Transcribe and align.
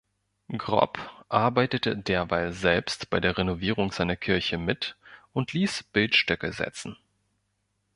Gropp 0.57 0.97
arbeitete 1.29 1.95
derweil 1.95 2.53
selbst 2.53 3.11
bei 3.11 3.19
der 3.19 3.37
Renovierung 3.37 3.91
seiner 3.91 4.15
Kirche 4.15 4.57
mit 4.57 4.97
und 5.31 5.53
ließ 5.53 5.83
Bildstöcke 5.83 6.51
setzen. 6.53 6.97